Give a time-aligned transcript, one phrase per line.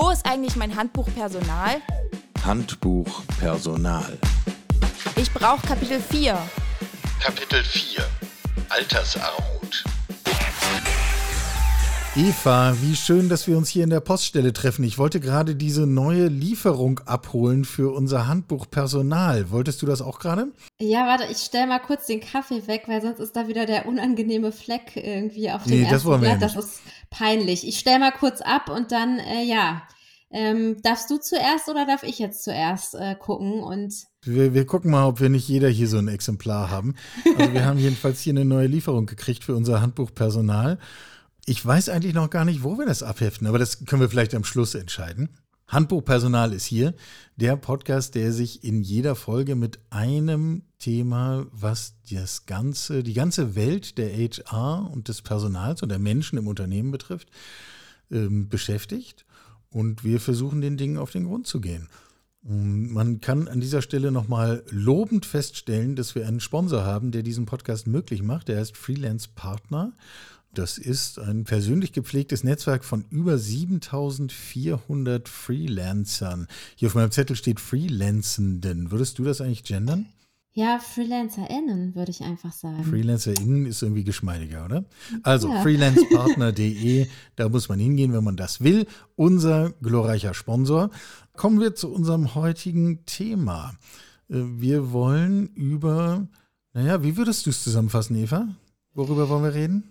[0.00, 1.82] Wo ist eigentlich mein Handbuch Personal?
[2.44, 4.16] Handbuch Personal.
[5.16, 6.38] Ich brauche Kapitel 4.
[7.18, 8.06] Kapitel 4
[8.68, 9.47] Altersarmut.
[12.18, 14.82] Eva, wie schön, dass wir uns hier in der Poststelle treffen.
[14.82, 19.52] Ich wollte gerade diese neue Lieferung abholen für unser Handbuch Personal.
[19.52, 20.48] Wolltest du das auch gerade?
[20.80, 23.86] Ja, warte, ich stelle mal kurz den Kaffee weg, weil sonst ist da wieder der
[23.86, 26.40] unangenehme Fleck irgendwie auf dem Nee, ersten das wollen wir Blatt.
[26.40, 26.80] ja Das ist
[27.10, 27.66] peinlich.
[27.68, 29.82] Ich stelle mal kurz ab und dann, äh, ja.
[30.30, 33.60] Ähm, darfst du zuerst oder darf ich jetzt zuerst äh, gucken?
[33.62, 33.94] Und
[34.24, 36.96] Wir, wir gucken mal, ob wir nicht jeder hier so ein Exemplar haben.
[37.38, 40.78] Also wir haben jedenfalls hier eine neue Lieferung gekriegt für unser Handbuch Personal.
[41.48, 44.34] Ich weiß eigentlich noch gar nicht, wo wir das abheften, aber das können wir vielleicht
[44.34, 45.30] am Schluss entscheiden.
[45.66, 46.92] Handbuch Personal ist hier,
[47.36, 53.54] der Podcast, der sich in jeder Folge mit einem Thema, was das ganze, die ganze
[53.54, 57.30] Welt der HR und des Personals und der Menschen im Unternehmen betrifft,
[58.10, 59.24] ähm, beschäftigt.
[59.70, 61.88] Und wir versuchen den Dingen auf den Grund zu gehen.
[62.42, 67.22] Mm, Man kann an dieser Stelle nochmal lobend feststellen, dass wir einen Sponsor haben, der
[67.22, 68.48] diesen Podcast möglich macht.
[68.48, 69.94] Der heißt Freelance Partner.
[70.54, 76.46] Das ist ein persönlich gepflegtes Netzwerk von über 7400 Freelancern.
[76.74, 78.90] Hier auf meinem Zettel steht Freelancenden.
[78.90, 80.06] Würdest du das eigentlich gendern?
[80.54, 82.82] ja, FreelancerInnen, würde ich einfach sagen.
[82.82, 84.84] FreelancerInnen ist irgendwie geschmeidiger, oder?
[85.22, 85.62] Also Ja.
[85.62, 88.86] freelancepartner.de, da muss man hingehen, wenn man das will.
[89.14, 90.90] Unser glorreicher Sponsor.
[91.36, 93.74] Kommen wir zu unserem heutigen Thema.
[94.28, 96.26] Äh, Wir wollen über,
[96.72, 98.48] naja, wie würdest du es zusammenfassen, Eva?
[98.94, 99.84] Worüber wollen wir reden?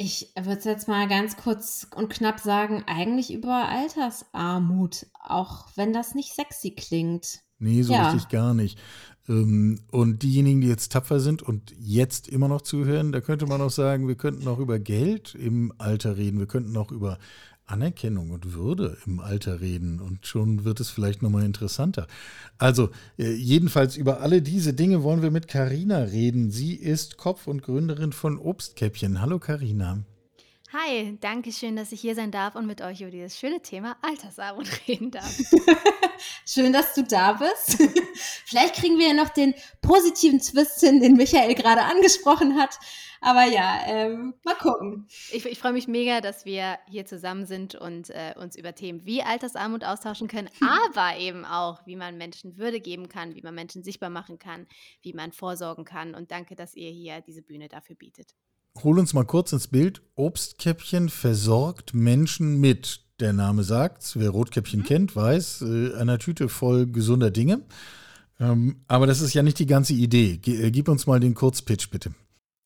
[0.00, 5.92] Ich würde es jetzt mal ganz kurz und knapp sagen, eigentlich über Altersarmut, auch wenn
[5.92, 7.40] das nicht sexy klingt.
[7.58, 8.10] Nee, so Ja.
[8.12, 8.78] richtig gar nicht.
[9.28, 13.60] Ähm, Und diejenigen, die jetzt tapfer sind und jetzt immer noch zuhören, da könnte man
[13.60, 16.38] auch sagen, wir könnten auch über Geld im Alter reden.
[16.38, 17.18] Wir könnten auch über
[17.68, 20.00] Anerkennung und Würde im Alter reden.
[20.00, 22.06] Und schon wird es vielleicht nochmal interessanter.
[22.58, 26.50] Also, äh, jedenfalls über alle diese Dinge wollen wir mit Karina reden.
[26.50, 29.20] Sie ist Kopf und Gründerin von Obstkäppchen.
[29.20, 30.04] Hallo Karina.
[30.70, 33.96] Hi, danke schön, dass ich hier sein darf und mit euch über dieses schöne Thema
[34.02, 35.34] Altersarmut reden darf.
[36.44, 37.82] Schön, dass du da bist.
[38.44, 42.78] Vielleicht kriegen wir ja noch den positiven Twist hin, den Michael gerade angesprochen hat.
[43.22, 45.08] Aber ja, ähm, mal gucken.
[45.32, 49.06] Ich, ich freue mich mega, dass wir hier zusammen sind und äh, uns über Themen
[49.06, 53.54] wie Altersarmut austauschen können, aber eben auch, wie man Menschen Würde geben kann, wie man
[53.54, 54.66] Menschen sichtbar machen kann,
[55.00, 56.14] wie man vorsorgen kann.
[56.14, 58.34] Und danke, dass ihr hier diese Bühne dafür bietet.
[58.84, 60.02] Hol uns mal kurz ins Bild.
[60.14, 63.00] Obstkäppchen versorgt Menschen mit.
[63.20, 64.16] Der Name sagt's.
[64.16, 67.62] Wer Rotkäppchen kennt, weiß, äh, einer Tüte voll gesunder Dinge.
[68.38, 70.40] Ähm, aber das ist ja nicht die ganze Idee.
[70.46, 72.12] Äh, gib uns mal den Kurzpitch, bitte.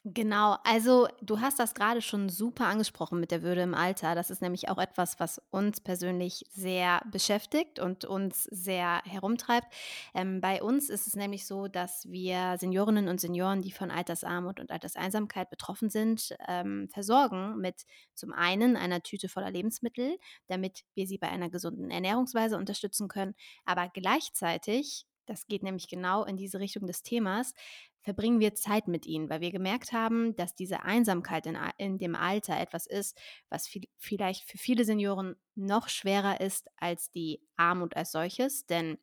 [0.04, 4.16] Genau, also du hast das gerade schon super angesprochen mit der Würde im Alter.
[4.16, 9.72] Das ist nämlich auch etwas, was uns persönlich sehr beschäftigt und uns sehr herumtreibt.
[10.12, 14.58] Ähm, bei uns ist es nämlich so, dass wir Seniorinnen und Senioren, die von Altersarmut
[14.58, 17.82] und Alterseinsamkeit betroffen sind, ähm, versorgen mit
[18.16, 20.16] zum einen einer Tüte voller Lebensmittel,
[20.48, 23.34] damit wir sie bei einer gesunden Ernährungsweise unterstützen können,
[23.64, 27.54] aber gleichzeitig, das geht nämlich genau in diese Richtung des Themas,
[28.02, 32.14] verbringen wir Zeit mit ihnen, weil wir gemerkt haben, dass diese Einsamkeit in, in dem
[32.14, 33.18] Alter etwas ist,
[33.48, 38.98] was viel, vielleicht für viele Senioren noch schwerer ist als die Armut als solches, denn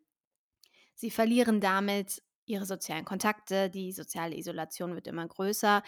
[0.95, 5.83] sie verlieren damit ihre sozialen Kontakte, die soziale Isolation wird immer größer.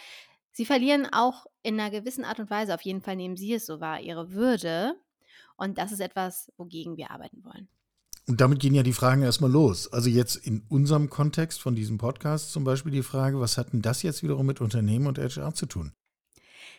[0.52, 3.66] Sie verlieren auch in einer gewissen Art und Weise, auf jeden Fall nehmen sie es
[3.66, 4.94] so wahr, ihre Würde.
[5.56, 7.68] Und das ist etwas, wogegen wir arbeiten wollen.
[8.28, 9.92] Und damit gehen ja die Fragen erstmal los.
[9.92, 13.82] Also jetzt in unserem Kontext von diesem Podcast zum Beispiel die Frage, was hat denn
[13.82, 15.92] das jetzt wiederum mit Unternehmen und HR zu tun?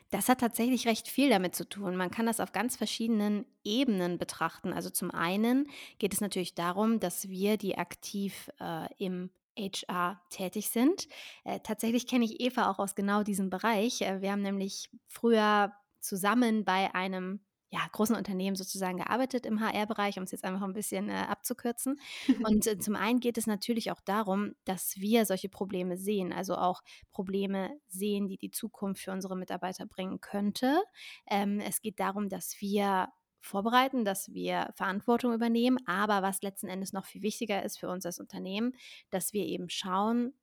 [0.10, 1.96] Das hat tatsächlich recht viel damit zu tun.
[1.96, 4.72] Man kann das auf ganz verschiedenen Ebenen betrachten.
[4.72, 5.68] Also zum einen
[5.98, 11.08] geht es natürlich darum, dass wir, die aktiv äh, im HR tätig sind.
[11.44, 14.02] Äh, tatsächlich kenne ich Eva auch aus genau diesem Bereich.
[14.02, 17.40] Äh, wir haben nämlich früher zusammen bei einem
[17.74, 22.00] ja, großen Unternehmen sozusagen gearbeitet im HR-Bereich, um es jetzt einfach ein bisschen äh, abzukürzen.
[22.48, 26.56] Und äh, zum einen geht es natürlich auch darum, dass wir solche Probleme sehen, also
[26.56, 30.84] auch Probleme sehen, die die Zukunft für unsere Mitarbeiter bringen könnte.
[31.28, 33.08] Ähm, es geht darum, dass wir
[33.42, 38.06] vorbereiten, dass wir Verantwortung übernehmen, aber was letzten Endes noch viel wichtiger ist für uns
[38.06, 38.74] als Unternehmen,
[39.10, 40.34] dass wir eben schauen,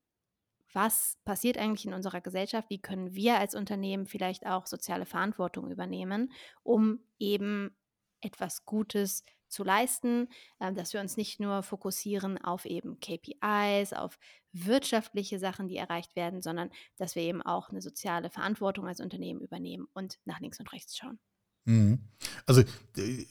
[0.73, 5.71] was passiert eigentlich in unserer Gesellschaft, wie können wir als Unternehmen vielleicht auch soziale Verantwortung
[5.71, 6.33] übernehmen,
[6.63, 7.77] um eben
[8.21, 10.29] etwas Gutes zu leisten,
[10.61, 14.19] äh, dass wir uns nicht nur fokussieren auf eben KPIs, auf
[14.53, 19.41] wirtschaftliche Sachen, die erreicht werden, sondern dass wir eben auch eine soziale Verantwortung als Unternehmen
[19.41, 21.19] übernehmen und nach links und rechts schauen.
[21.65, 22.01] Mhm.
[22.47, 22.63] Also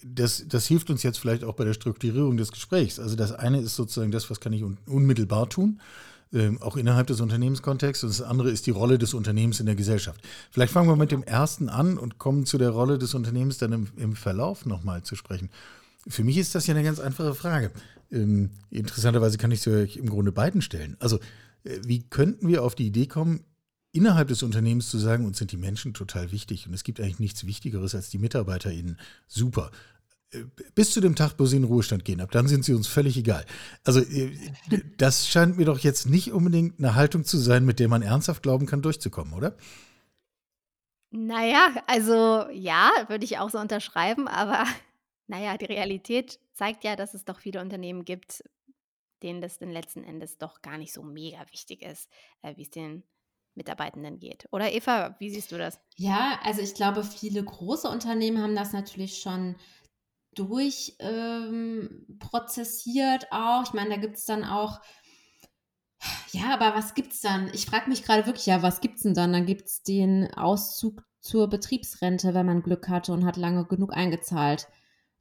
[0.04, 3.00] das, das hilft uns jetzt vielleicht auch bei der Strukturierung des Gesprächs.
[3.00, 5.82] Also das eine ist sozusagen das, was kann ich un unmittelbar tun,
[6.34, 8.04] ähm, auch innerhalb des Unternehmenskontexts.
[8.04, 10.22] Und das andere ist die Rolle des Unternehmens in der Gesellschaft.
[10.52, 13.72] Vielleicht fangen wir mit dem ersten an und kommen zu der Rolle des Unternehmens dann
[13.72, 15.50] im, im Verlauf nochmal zu sprechen.
[16.08, 17.72] Für mich ist das ja eine ganz einfache Frage.
[18.12, 20.98] Ähm, interessanterweise kann ich sie euch im Grunde beiden stellen.
[21.00, 21.18] Also
[21.64, 23.44] äh, wie könnten wir auf die Idee kommen,
[23.92, 27.20] innerhalb des Unternehmens zu sagen, uns sind die Menschen total wichtig und es gibt eigentlich
[27.20, 28.98] nichts Wichtigeres als die MitarbeiterInnen.
[29.28, 29.72] Super.
[30.76, 32.88] Bis zu dem Tag, wo sie in den Ruhestand gehen, ab dann sind sie uns
[32.88, 33.46] völlig egal.
[33.84, 34.32] Also, äh,
[34.98, 38.44] das scheint mir doch jetzt nicht unbedingt eine Haltung zu sein, mit der man ernsthaft
[38.44, 39.58] glauben kann, durchzukommen, oder?
[41.12, 44.66] Naja, also ja, würde ich auch so unterschreiben, aber
[45.28, 48.44] naja, die Realität zeigt ja, dass es doch viele Unternehmen gibt,
[49.24, 52.10] denen das dann letzten Endes doch gar nicht so mega wichtig ist,
[52.44, 53.04] äh, wie es den
[53.56, 54.48] Mitarbeitenden geht.
[54.52, 55.80] Oder Eva, wie siehst du das?
[55.96, 59.56] Ja, also ich glaube, viele große Unternehmen haben das natürlich schon
[60.36, 63.64] durchprozessiert ähm, auch.
[63.64, 64.82] Ich meine, da gibt es dann auch,
[66.32, 67.50] ja, aber was gibt es dann?
[67.54, 69.34] Ich frage mich gerade wirklich, ja, was gibt es denn dann?
[69.34, 73.94] Dann gibt es den Auszug zur Betriebsrente, wenn man Glück hatte und hat lange genug
[73.94, 74.68] eingezahlt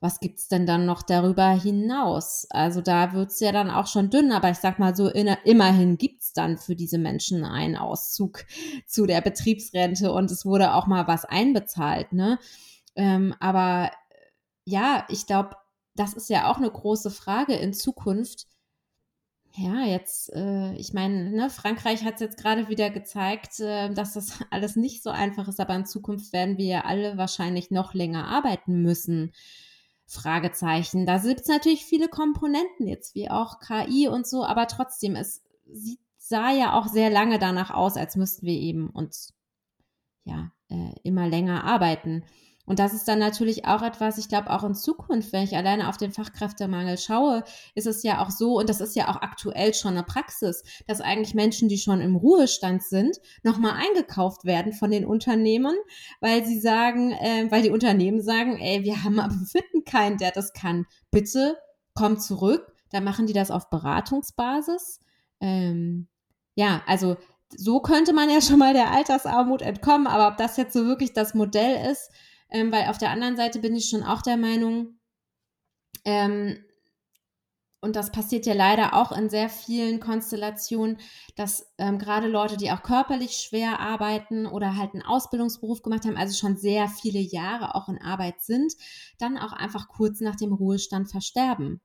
[0.00, 2.46] was gibt es denn dann noch darüber hinaus?
[2.50, 5.26] Also da wird es ja dann auch schon dünn, aber ich sag mal so, in,
[5.44, 8.44] immerhin gibt es dann für diese Menschen einen Auszug
[8.87, 12.38] zu der Betriebsrente und es wurde auch mal was einbezahlt, ne?
[12.94, 13.90] Ähm, aber
[14.69, 15.56] ja, ich glaube,
[15.97, 18.47] das ist ja auch eine große Frage in Zukunft.
[19.55, 24.12] Ja, jetzt, äh, ich meine, ne, Frankreich hat es jetzt gerade wieder gezeigt, äh, dass
[24.12, 27.94] das alles nicht so einfach ist, aber in Zukunft werden wir ja alle wahrscheinlich noch
[27.94, 29.32] länger arbeiten müssen.
[30.06, 31.05] Fragezeichen.
[31.06, 35.43] Da gibt es natürlich viele Komponenten jetzt, wie auch KI und so, aber trotzdem, es
[35.71, 39.35] sieht, sah ja auch sehr lange danach aus, als müssten wir eben uns
[40.25, 42.25] ja äh, immer länger arbeiten.
[42.69, 45.88] Und das ist dann natürlich auch etwas, ich glaube auch in Zukunft, wenn ich alleine
[45.88, 47.43] auf den Fachkräftemangel schaue,
[47.75, 51.00] ist es ja auch so, und das ist ja auch aktuell schon eine Praxis, dass
[51.00, 55.75] eigentlich Menschen, die schon im Ruhestand sind, nochmal eingekauft werden von den Unternehmen,
[56.20, 60.32] weil sie sagen, äh, weil die Unternehmen sagen, ey, wir haben aber finden keinen, der
[60.32, 60.85] das kann.
[61.11, 61.56] Bitte
[61.94, 62.71] komm zurück.
[62.91, 65.00] Da machen die das auf Beratungsbasis.
[65.41, 66.06] Ähm,
[66.55, 67.17] ja, also
[67.56, 71.14] so könnte man ja schon mal der Altersarmut entkommen, aber ob das jetzt so wirklich
[71.14, 72.11] das Modell ist,
[72.50, 74.99] ähm, weil auf der anderen Seite bin ich schon auch der Meinung,
[76.05, 76.65] ähm,
[77.81, 80.99] und das passiert ja leider auch in sehr vielen Konstellationen,
[81.37, 86.17] dass ähm, gerade Leute, die auch körperlich schwer arbeiten oder halt einen Ausbildungsberuf gemacht haben,
[86.17, 88.73] also schon sehr viele Jahre auch in Arbeit sind,
[89.19, 91.81] dann auch einfach kurz nach dem Ruhestand versterben.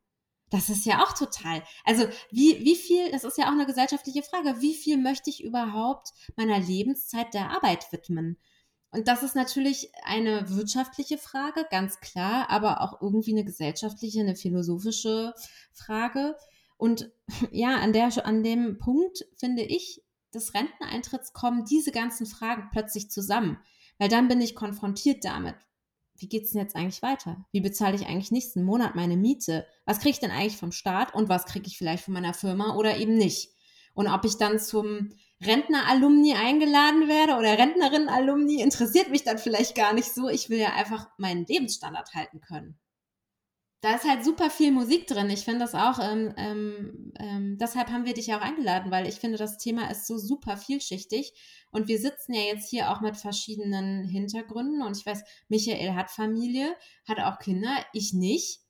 [0.50, 1.63] Das ist ja auch total.
[1.83, 5.44] Also wie, wie viel, das ist ja auch eine gesellschaftliche Frage, wie viel möchte ich
[5.44, 8.38] überhaupt meiner Lebenszeit der Arbeit widmen?
[8.93, 14.35] Und das ist natürlich eine wirtschaftliche Frage, ganz klar, aber auch irgendwie eine gesellschaftliche, eine
[14.35, 15.33] philosophische
[15.73, 16.37] Frage.
[16.77, 17.11] Und
[17.51, 23.09] ja, an, der, an dem Punkt finde ich, des Renteneintritts kommen diese ganzen Fragen plötzlich
[23.09, 23.57] zusammen.
[23.97, 25.55] Weil dann bin ich konfrontiert damit.
[26.17, 27.45] Wie geht es denn jetzt eigentlich weiter?
[27.51, 29.65] Wie bezahle ich eigentlich nächsten Monat meine Miete?
[29.85, 32.75] Was kriege ich denn eigentlich vom Staat und was kriege ich vielleicht von meiner Firma
[32.75, 33.49] oder eben nicht?
[33.95, 35.11] Und ob ich dann zum
[35.45, 40.29] Rentner-Alumni eingeladen werde oder Rentnerin-Alumni, interessiert mich dann vielleicht gar nicht so.
[40.29, 42.79] Ich will ja einfach meinen Lebensstandard halten können.
[43.81, 45.29] Da ist halt super viel Musik drin.
[45.29, 49.15] Ich finde das auch, ähm, ähm, ähm, deshalb haben wir dich auch eingeladen, weil ich
[49.15, 51.33] finde, das Thema ist so super vielschichtig.
[51.69, 54.83] Und wir sitzen ja jetzt hier auch mit verschiedenen Hintergründen.
[54.83, 56.73] Und ich weiß, Michael hat Familie,
[57.05, 58.62] hat auch Kinder, ich nicht.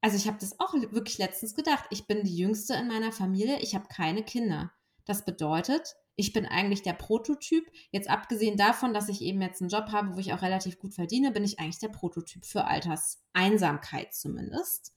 [0.00, 1.86] Also ich habe das auch wirklich letztens gedacht.
[1.90, 4.72] Ich bin die Jüngste in meiner Familie, ich habe keine Kinder.
[5.06, 7.70] Das bedeutet, ich bin eigentlich der Prototyp.
[7.90, 10.94] Jetzt abgesehen davon, dass ich eben jetzt einen Job habe, wo ich auch relativ gut
[10.94, 14.94] verdiene, bin ich eigentlich der Prototyp für Alterseinsamkeit zumindest.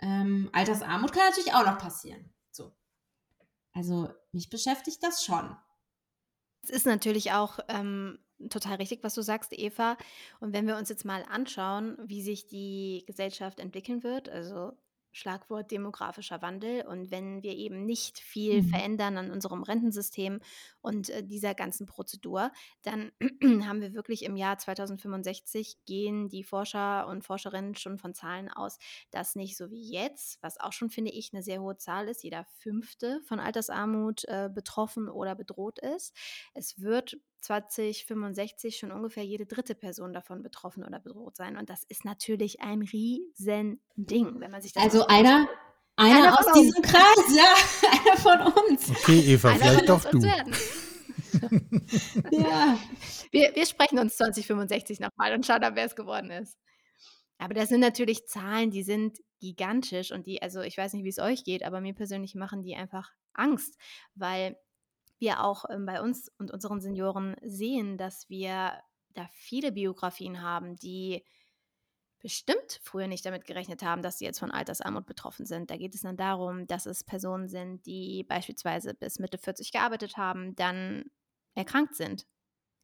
[0.00, 2.32] Ähm, Altersarmut kann natürlich auch noch passieren.
[2.50, 2.72] So.
[3.72, 5.56] Also mich beschäftigt das schon.
[6.62, 9.96] Es ist natürlich auch ähm, total richtig, was du sagst, Eva.
[10.40, 14.72] Und wenn wir uns jetzt mal anschauen, wie sich die Gesellschaft entwickeln wird, also
[15.12, 16.86] Schlagwort demografischer Wandel.
[16.86, 18.68] Und wenn wir eben nicht viel mhm.
[18.68, 20.40] verändern an unserem Rentensystem
[20.80, 22.50] und äh, dieser ganzen Prozedur,
[22.82, 23.12] dann
[23.66, 28.78] haben wir wirklich im Jahr 2065 gehen die Forscher und Forscherinnen schon von Zahlen aus,
[29.10, 32.24] dass nicht so wie jetzt, was auch schon finde ich eine sehr hohe Zahl ist,
[32.24, 36.14] jeder fünfte von Altersarmut äh, betroffen oder bedroht ist.
[36.54, 41.56] Es wird 2065 schon ungefähr jede dritte Person davon betroffen oder bedroht sein.
[41.56, 45.48] Und das ist natürlich ein Riesending, wenn man sich das Also einer,
[45.96, 47.54] einer, einer aus diesem Kreis, ja,
[47.90, 48.90] einer von uns.
[48.90, 50.18] Okay, Eva, einer vielleicht doch du.
[52.30, 52.78] ja.
[53.30, 56.58] Wir, wir sprechen uns 2065 nochmal und schauen dann, wer es geworden ist.
[57.38, 61.08] Aber das sind natürlich Zahlen, die sind gigantisch und die, also ich weiß nicht, wie
[61.08, 63.78] es euch geht, aber mir persönlich machen die einfach Angst,
[64.14, 64.58] weil
[65.18, 68.78] wir auch ähm, bei uns und unseren Senioren sehen, dass wir
[69.10, 71.24] da viele Biografien haben, die
[72.22, 75.70] bestimmt früher nicht damit gerechnet haben, dass sie jetzt von Altersarmut betroffen sind.
[75.70, 80.16] Da geht es dann darum, dass es Personen sind, die beispielsweise bis Mitte 40 gearbeitet
[80.16, 81.04] haben, dann
[81.54, 82.26] erkrankt sind.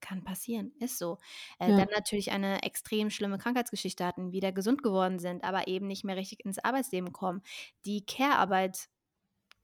[0.00, 1.18] Kann passieren, ist so.
[1.58, 1.76] Äh, Ja.
[1.78, 6.16] Dann natürlich eine extrem schlimme Krankheitsgeschichte hatten, wieder gesund geworden sind, aber eben nicht mehr
[6.16, 7.42] richtig ins Arbeitsleben kommen,
[7.84, 8.88] die Care-Arbeit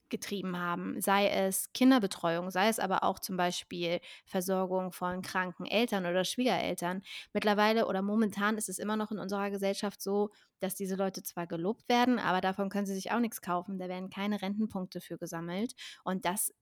[0.09, 6.05] getrieben haben, sei es Kinderbetreuung, sei es aber auch zum Beispiel Versorgung von kranken Eltern
[6.05, 7.01] oder Schwiegereltern.
[7.33, 11.47] Mittlerweile oder momentan ist es immer noch in unserer Gesellschaft so, dass diese Leute zwar
[11.47, 13.79] gelobt werden, aber davon können sie sich auch nichts kaufen.
[13.79, 16.53] Da werden keine Rentenpunkte für gesammelt und das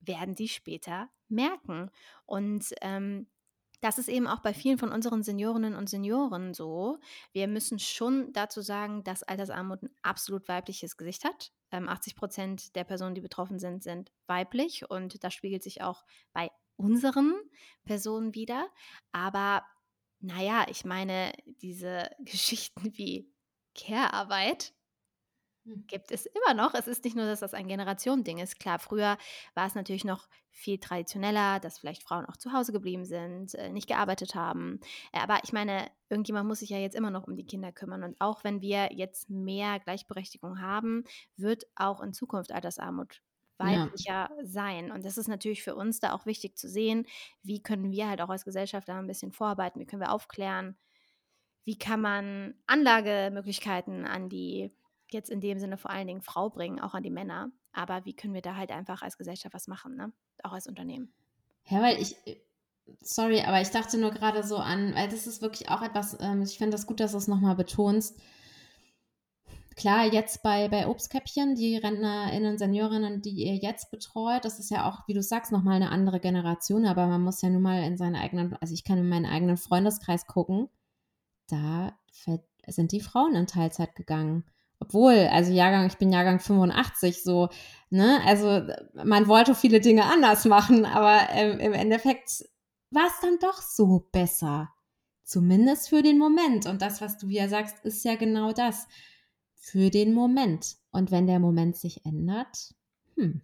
[0.00, 1.90] werden die später merken.
[2.26, 3.26] Und ähm,
[3.80, 6.98] das ist eben auch bei vielen von unseren Seniorinnen und Senioren so.
[7.32, 11.52] Wir müssen schon dazu sagen, dass Altersarmut ein absolut weibliches Gesicht hat.
[11.76, 16.04] Ähm, 80 Prozent der Personen, die betroffen sind, sind weiblich und das spiegelt sich auch
[16.32, 17.34] bei unseren
[17.84, 18.68] Personen wieder.
[19.12, 19.62] Aber
[20.20, 23.30] naja, ich meine, diese Geschichten wie
[23.74, 24.72] Care-Arbeit,
[25.88, 26.74] gibt es immer noch.
[26.74, 28.58] Es ist nicht nur, dass das ein Generationending ist.
[28.60, 29.18] Klar, früher
[29.54, 33.70] war es natürlich noch viel traditioneller, dass vielleicht Frauen auch zu Hause geblieben sind, äh,
[33.70, 34.80] nicht gearbeitet haben.
[35.12, 38.04] Äh, Aber ich meine, irgendjemand muss sich ja jetzt immer noch um die Kinder kümmern.
[38.04, 41.04] Und auch wenn wir jetzt mehr Gleichberechtigung haben,
[41.36, 43.22] wird auch in Zukunft Altersarmut
[43.60, 43.96] Ja.
[43.96, 44.92] weiblicher sein.
[44.92, 47.06] Und das ist natürlich für uns da auch wichtig zu sehen,
[47.42, 50.76] wie können wir halt auch als Gesellschaft da ein bisschen vorarbeiten, wie können wir aufklären,
[51.64, 54.72] wie kann man Anlagemöglichkeiten an die,
[55.12, 57.50] jetzt in dem Sinne vor allen Dingen Frau bringen, auch an die Männer.
[57.72, 60.12] Aber wie können wir da halt einfach als Gesellschaft was machen, ne?
[60.42, 61.12] Auch als Unternehmen.
[61.64, 62.16] Ja, weil ich,
[63.00, 66.42] sorry, aber ich dachte nur gerade so an, weil das ist wirklich auch etwas, ähm,
[66.42, 68.18] ich finde das gut, dass du es nochmal betonst.
[69.76, 74.88] Klar, jetzt bei, bei Obstkäppchen, die RentnerInnen, Seniorinnen, die ihr jetzt betreut, das ist ja
[74.88, 77.98] auch, wie du sagst, nochmal eine andere Generation, aber man muss ja nun mal in
[77.98, 80.70] seinen eigenen, also ich kann in meinen eigenen Freundeskreis gucken,
[81.48, 81.92] da
[82.66, 84.44] sind die Frauen in Teilzeit gegangen.
[84.78, 87.48] Obwohl, also Jahrgang, ich bin Jahrgang 85, so,
[87.90, 92.44] ne, also man wollte viele Dinge anders machen, aber ähm, im Endeffekt
[92.90, 94.70] war es dann doch so besser.
[95.24, 96.66] Zumindest für den Moment.
[96.66, 98.86] Und das, was du ja sagst, ist ja genau das.
[99.56, 100.76] Für den Moment.
[100.92, 102.74] Und wenn der Moment sich ändert,
[103.16, 103.42] hm.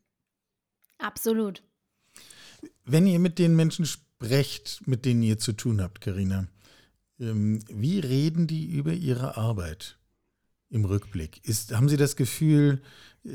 [0.98, 1.64] Absolut.
[2.84, 6.46] Wenn ihr mit den Menschen sprecht, mit denen ihr zu tun habt, Karina,
[7.18, 9.98] ähm, wie reden die über ihre Arbeit
[10.72, 11.46] im Rückblick?
[11.46, 12.80] Ist, haben Sie das Gefühl,
[13.24, 13.30] äh,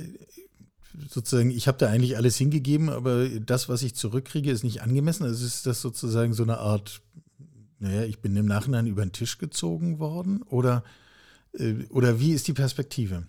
[1.08, 5.24] sozusagen, ich habe da eigentlich alles hingegeben, aber das, was ich zurückkriege, ist nicht angemessen?
[5.24, 7.02] Also ist das sozusagen so eine Art,
[7.80, 10.42] naja, ich bin im Nachhinein über den Tisch gezogen worden?
[10.42, 10.84] Oder,
[11.54, 13.28] äh, oder wie ist die Perspektive?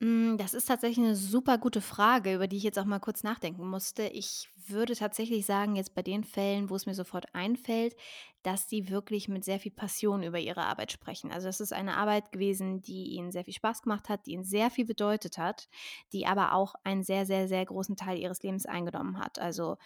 [0.00, 3.22] Mm, Das ist tatsächlich eine super gute Frage, über die ich jetzt auch mal kurz
[3.22, 4.04] nachdenken musste.
[4.08, 7.96] Ich würde tatsächlich sagen, jetzt bei den Fällen, wo es mir sofort einfällt,
[8.42, 11.32] dass die wirklich mit sehr viel Passion über ihre Arbeit sprechen.
[11.32, 14.44] Also es ist eine Arbeit gewesen, die ihnen sehr viel Spaß gemacht hat, die ihnen
[14.44, 15.68] sehr viel bedeutet hat,
[16.12, 19.38] die aber auch einen sehr, sehr, sehr großen Teil ihres Lebens eingenommen hat.
[19.38, 19.76] Also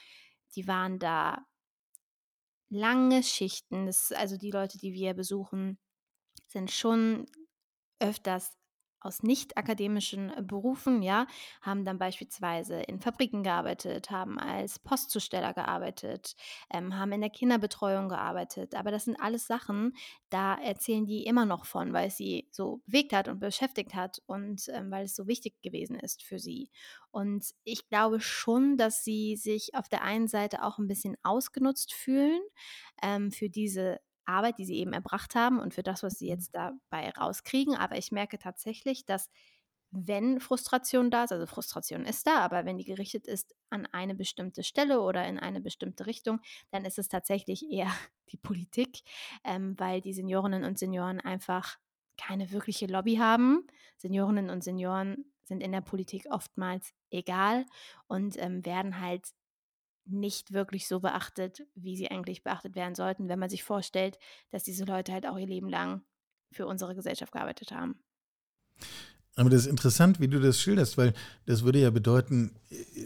[0.57, 1.47] die waren da
[2.69, 3.87] lange Schichten.
[3.87, 5.79] Das, also die Leute, die wir besuchen,
[6.49, 7.26] sind schon
[8.00, 8.57] öfters
[9.00, 11.26] aus nicht akademischen äh, Berufen, ja,
[11.62, 16.37] haben dann beispielsweise in Fabriken gearbeitet, haben als Postzusteller gearbeitet,
[16.73, 18.75] ähm, haben in der Kinderbetreuung gearbeitet.
[18.75, 19.95] Aber das sind alles Sachen,
[20.28, 24.23] da erzählen die immer noch von, weil es sie so bewegt hat und beschäftigt hat
[24.26, 26.71] und ähm, weil es so wichtig gewesen ist für sie.
[27.11, 31.92] Und ich glaube schon, dass sie sich auf der einen Seite auch ein bisschen ausgenutzt
[31.92, 32.40] fühlen
[33.02, 36.55] ähm, für diese Arbeit, die sie eben erbracht haben und für das, was sie jetzt
[36.55, 37.77] dabei rauskriegen.
[37.77, 39.29] Aber ich merke tatsächlich, dass
[39.93, 44.15] wenn Frustration da ist, also Frustration ist da, aber wenn die gerichtet ist an eine
[44.15, 47.91] bestimmte Stelle oder in eine bestimmte Richtung, dann ist es tatsächlich eher
[48.31, 49.03] die Politik,
[49.45, 51.79] ähm, weil die Seniorinnen und Senioren einfach
[52.17, 53.67] keine wirkliche Lobby haben.
[53.97, 57.67] Seniorinnen und Senioren sind in der Politik oftmals egal
[58.07, 59.27] und ähm, werden halt
[60.04, 64.19] nicht wirklich so beachtet, wie sie eigentlich beachtet werden sollten, wenn man sich vorstellt,
[64.50, 66.02] dass diese Leute halt auch ihr Leben lang
[66.52, 68.02] für unsere Gesellschaft gearbeitet haben.
[69.37, 71.14] Aber das ist interessant, wie du das schilderst, weil
[71.47, 72.57] das würde ja bedeuten,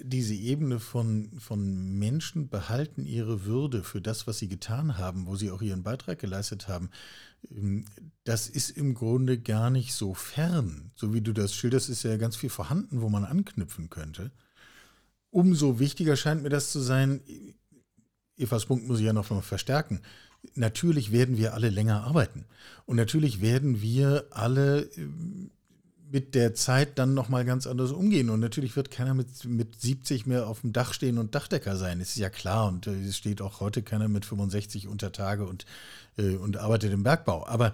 [0.03, 5.37] diese Ebene von, von Menschen behalten ihre Würde für das, was sie getan haben, wo
[5.37, 6.91] sie auch ihren Beitrag geleistet haben.
[8.25, 10.93] Das ist im Grunde gar nicht so fern.
[10.97, 14.33] So wie du das schilderst, ist ja ganz viel vorhanden, wo man anknüpfen könnte.
[15.35, 17.21] Umso wichtiger scheint mir das zu sein.
[18.37, 20.01] Evas Punkt muss ich ja noch mal verstärken.
[20.55, 22.45] Natürlich werden wir alle länger arbeiten.
[22.87, 25.09] Und natürlich werden wir alle äh,
[26.11, 28.31] mit der Zeit dann nochmal ganz anders umgehen.
[28.31, 31.99] Und natürlich wird keiner mit, mit 70 mehr auf dem Dach stehen und Dachdecker sein.
[31.99, 32.69] Das ist ja klar.
[32.69, 35.67] Und äh, es steht auch heute keiner mit 65 unter Tage und,
[36.17, 37.45] äh, und arbeitet im Bergbau.
[37.47, 37.73] Aber,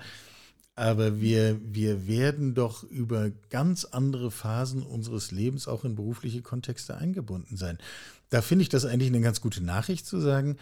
[0.81, 6.97] aber wir, wir werden doch über ganz andere Phasen unseres Lebens auch in berufliche Kontexte
[6.97, 7.77] eingebunden sein.
[8.31, 10.57] Da finde ich das eigentlich eine ganz gute Nachricht zu sagen,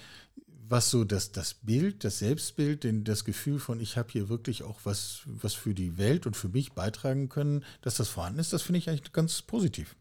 [0.69, 4.65] was so das, das Bild, das Selbstbild, den, das Gefühl von, ich habe hier wirklich
[4.65, 8.53] auch was, was für die Welt und für mich beitragen können, dass das vorhanden ist,
[8.53, 9.95] das finde ich eigentlich ganz positiv.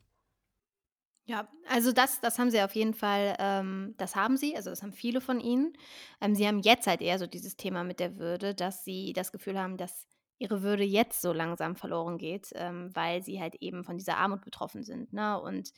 [1.29, 4.81] Ja, also das, das haben sie auf jeden Fall, ähm, das haben sie, also das
[4.81, 5.73] haben viele von ihnen.
[6.21, 9.33] Ähm, sie haben jetzt halt eher so dieses Thema mit der Würde, dass sie das
[9.33, 10.07] Gefühl haben, dass
[10.39, 14.41] ihre Würde jetzt so langsam verloren geht, ähm, weil sie halt eben von dieser Armut
[14.45, 15.37] betroffen sind, ne?
[15.41, 15.73] Und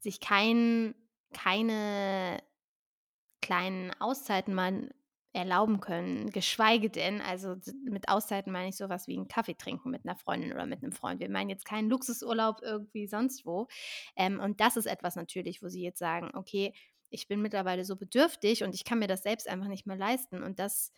[0.00, 0.94] sich kein,
[1.32, 2.42] keine
[3.40, 4.90] kleinen Auszeiten mal
[5.36, 10.04] erlauben können, geschweige denn, also mit Auszeiten meine ich sowas wie einen Kaffee trinken mit
[10.04, 11.20] einer Freundin oder mit einem Freund.
[11.20, 13.68] Wir meinen jetzt keinen Luxusurlaub irgendwie sonst wo.
[14.16, 16.72] Ähm, und das ist etwas natürlich, wo sie jetzt sagen, okay,
[17.10, 20.42] ich bin mittlerweile so bedürftig und ich kann mir das selbst einfach nicht mehr leisten.
[20.42, 20.90] Und das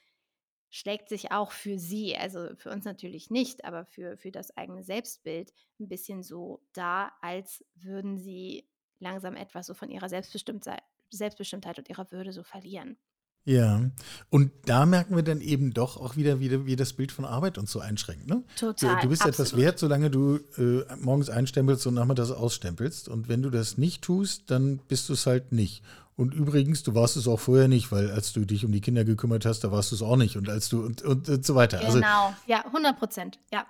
[0.71, 4.85] schlägt sich auch für sie, also für uns natürlich nicht, aber für, für das eigene
[4.85, 8.69] Selbstbild ein bisschen so da, als würden sie
[9.01, 12.99] langsam etwas so von ihrer Selbstbestimmtheit Selbstbestimmtheit und ihrer Würde so verlieren.
[13.49, 13.81] Ja,
[14.29, 17.57] und da merken wir dann eben doch auch wieder, wie, wie das Bild von Arbeit
[17.57, 18.29] uns so einschränkt.
[18.29, 18.45] Ne?
[18.57, 18.97] Total.
[18.97, 19.49] Du, du bist absolut.
[19.49, 23.09] etwas wert, solange du äh, morgens einstempelst und nachmittags ausstempelst.
[23.09, 25.83] Und wenn du das nicht tust, dann bist du es halt nicht.
[26.15, 29.07] Und übrigens, du warst es auch vorher nicht, weil als du dich um die Kinder
[29.07, 30.37] gekümmert hast, da warst du es auch nicht.
[30.37, 31.81] Und als du und, und, und so weiter.
[31.81, 33.65] Also genau, also, ja, 100 Prozent, ja.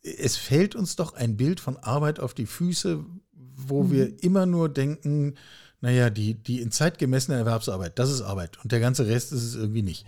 [0.00, 3.90] Es fällt uns doch ein Bild von Arbeit auf die Füße, wo mhm.
[3.90, 5.34] wir immer nur denken,
[5.80, 9.44] naja, die, die in Zeit gemessene Erwerbsarbeit, das ist Arbeit und der ganze Rest ist
[9.44, 10.06] es irgendwie nicht.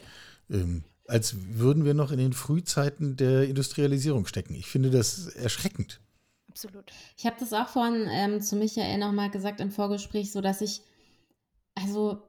[0.51, 4.55] Ähm, als würden wir noch in den Frühzeiten der Industrialisierung stecken.
[4.55, 6.01] Ich finde das erschreckend.
[6.51, 6.92] Absolut.
[7.16, 10.83] Ich habe das auch vorhin ähm, zu Michael nochmal gesagt im Vorgespräch, so dass ich,
[11.75, 12.23] also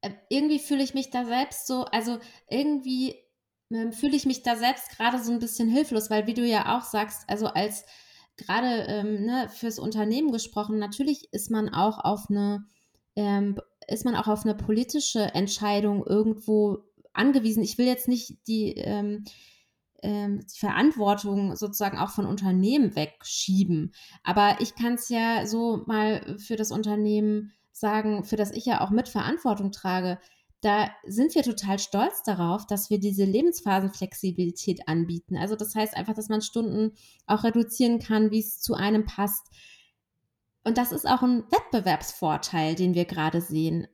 [0.00, 3.14] äh, irgendwie fühle ich mich da selbst so, also irgendwie
[3.70, 6.76] ähm, fühle ich mich da selbst gerade so ein bisschen hilflos, weil wie du ja
[6.76, 7.84] auch sagst, also als
[8.36, 12.66] gerade ähm, ne, fürs Unternehmen gesprochen, natürlich ist man auch auf eine,
[13.16, 16.78] ähm, ist man auch auf eine politische Entscheidung irgendwo
[17.12, 17.62] angewiesen.
[17.62, 19.24] Ich will jetzt nicht die, ähm,
[20.02, 26.38] ähm die Verantwortung sozusagen auch von Unternehmen wegschieben, aber ich kann es ja so mal
[26.38, 30.18] für das Unternehmen sagen, für das ich ja auch mit Verantwortung trage
[30.66, 35.36] da sind wir total stolz darauf, dass wir diese Lebensphasenflexibilität anbieten.
[35.36, 36.92] Also das heißt einfach, dass man Stunden
[37.26, 39.46] auch reduzieren kann, wie es zu einem passt.
[40.64, 43.86] Und das ist auch ein Wettbewerbsvorteil, den wir gerade sehen.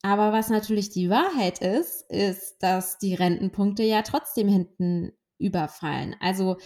[0.00, 6.16] Aber was natürlich die Wahrheit ist, ist, dass die Rentenpunkte ja trotzdem hinten überfallen.
[6.20, 6.56] Also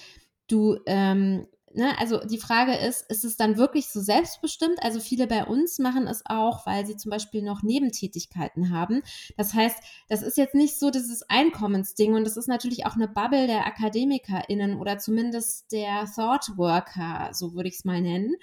[0.46, 4.82] du ähm, ne, also die Frage ist, ist es dann wirklich so selbstbestimmt?
[4.82, 9.02] Also viele bei uns machen es auch, weil sie zum Beispiel noch Nebentätigkeiten haben.
[9.36, 9.78] Das heißt,
[10.08, 13.66] das ist jetzt nicht so dieses Einkommensding und das ist natürlich auch eine Bubble der
[13.66, 18.34] AkademikerInnen oder zumindest der Thought Worker, so würde ich es mal nennen.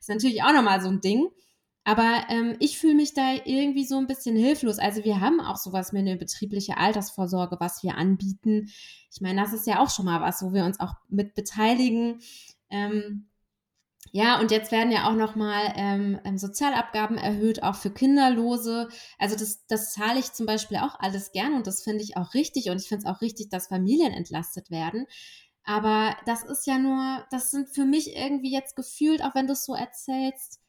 [0.00, 1.28] Ist natürlich auch nochmal so ein Ding.
[1.84, 4.78] Aber ähm, ich fühle mich da irgendwie so ein bisschen hilflos.
[4.78, 8.70] Also wir haben auch sowas wie eine betriebliche Altersvorsorge, was wir anbieten.
[9.12, 12.20] Ich meine, das ist ja auch schon mal was, wo wir uns auch mit beteiligen.
[12.74, 13.28] Ähm,
[14.12, 18.88] ja, und jetzt werden ja auch nochmal ähm, ähm, Sozialabgaben erhöht, auch für Kinderlose.
[19.18, 22.34] Also das, das zahle ich zum Beispiel auch alles gern und das finde ich auch
[22.34, 22.70] richtig.
[22.70, 25.06] Und ich finde es auch richtig, dass Familien entlastet werden.
[25.64, 29.54] Aber das ist ja nur, das sind für mich irgendwie jetzt gefühlt, auch wenn du
[29.54, 30.60] es so erzählst,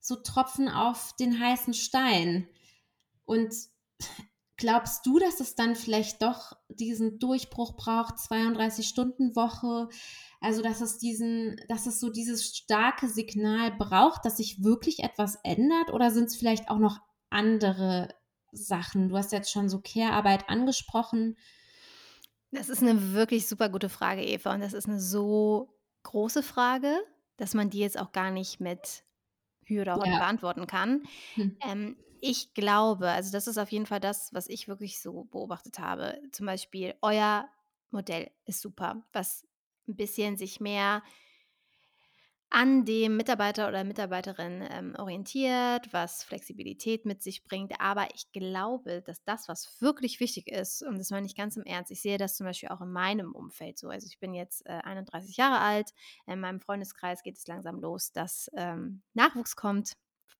[0.00, 2.48] so Tropfen auf den heißen Stein.
[3.24, 3.54] Und
[4.56, 9.88] glaubst du, dass es dann vielleicht doch diesen Durchbruch braucht, 32-Stunden-Woche?
[10.40, 15.36] Also, dass es diesen, dass es so dieses starke Signal braucht, dass sich wirklich etwas
[15.42, 15.92] ändert?
[15.92, 18.14] Oder sind es vielleicht auch noch andere
[18.52, 19.08] Sachen?
[19.08, 21.36] Du hast jetzt schon so Care-Arbeit angesprochen.
[22.50, 24.54] Das ist eine wirklich super gute Frage, Eva.
[24.54, 26.94] Und das ist eine so große Frage,
[27.36, 29.02] dass man die jetzt auch gar nicht mit
[29.64, 30.18] Hü oder ja.
[30.18, 31.02] beantworten kann.
[31.34, 31.56] Hm.
[31.66, 35.78] Ähm, ich glaube, also das ist auf jeden Fall das, was ich wirklich so beobachtet
[35.78, 36.18] habe.
[36.32, 37.50] Zum Beispiel, euer
[37.90, 39.46] Modell ist super, was
[39.86, 41.02] ein bisschen sich mehr
[42.48, 47.78] an dem Mitarbeiter oder Mitarbeiterin ähm, orientiert, was Flexibilität mit sich bringt.
[47.78, 51.64] Aber ich glaube, dass das, was wirklich wichtig ist, und das meine ich ganz im
[51.64, 53.88] Ernst, ich sehe das zum Beispiel auch in meinem Umfeld so.
[53.88, 55.90] Also ich bin jetzt äh, 31 Jahre alt,
[56.26, 59.92] in meinem Freundeskreis geht es langsam los, dass ähm, Nachwuchs kommt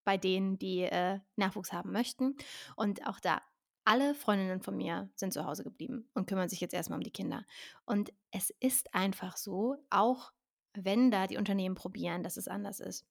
[0.05, 2.37] bei denen, die äh, Nachwuchs haben möchten.
[2.77, 3.41] Und auch da,
[3.83, 7.11] alle Freundinnen von mir sind zu Hause geblieben und kümmern sich jetzt erstmal um die
[7.11, 7.45] Kinder.
[7.85, 10.31] Und es ist einfach so, auch
[10.73, 13.05] wenn da die Unternehmen probieren, dass es anders ist.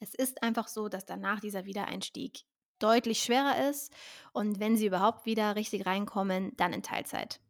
[0.00, 2.44] Es ist einfach so, dass danach dieser Wiedereinstieg
[2.78, 3.92] deutlich schwerer ist
[4.32, 7.40] und wenn sie überhaupt wieder richtig reinkommen, dann in Teilzeit.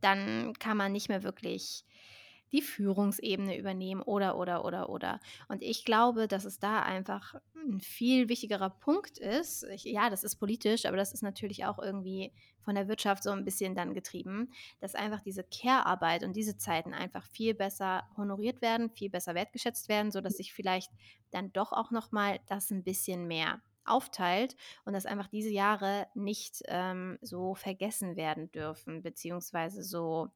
[0.00, 1.84] Dann kann man nicht mehr wirklich
[2.52, 5.20] die Führungsebene übernehmen oder, oder, oder, oder.
[5.48, 9.64] Und ich glaube, dass es da einfach ein viel wichtigerer Punkt ist.
[9.64, 13.30] Ich, ja, das ist politisch, aber das ist natürlich auch irgendwie von der Wirtschaft so
[13.30, 18.62] ein bisschen dann getrieben, dass einfach diese Care-Arbeit und diese Zeiten einfach viel besser honoriert
[18.62, 20.90] werden, viel besser wertgeschätzt werden, sodass sich vielleicht
[21.30, 26.62] dann doch auch nochmal das ein bisschen mehr aufteilt und dass einfach diese Jahre nicht
[26.68, 30.30] ähm, so vergessen werden dürfen, beziehungsweise so